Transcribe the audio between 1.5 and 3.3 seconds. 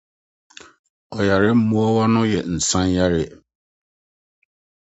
mmoawa yɛ nsanyare.